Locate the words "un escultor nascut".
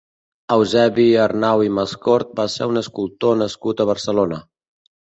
2.73-3.87